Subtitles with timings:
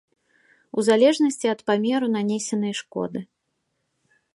[0.77, 3.19] У залежнасці ад памеру нанесенай шкоды.